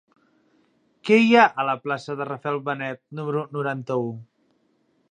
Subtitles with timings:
[1.09, 4.13] Què hi ha a la plaça de Rafael Benet número noranta-u?